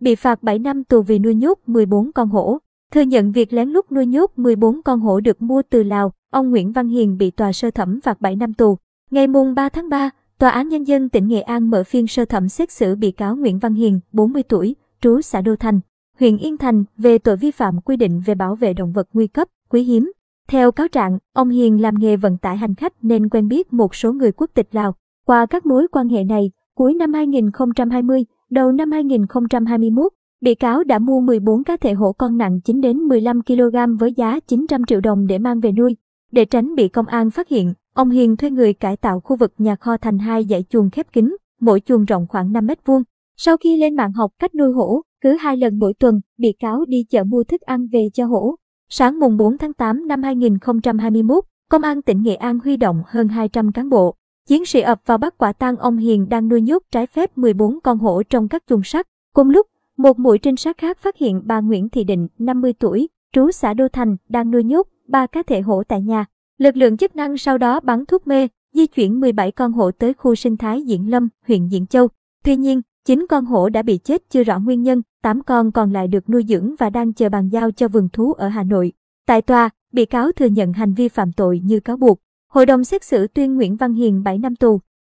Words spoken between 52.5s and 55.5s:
huy động hơn 200 cán bộ, chiến sĩ ập vào bắt